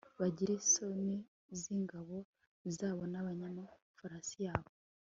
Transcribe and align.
bagire 0.19 0.53
isoni 0.61 1.15
z'ingabo 1.59 2.15
zabo 2.77 3.03
n'abanyamafarasi 3.11 4.37
babo 4.45 4.71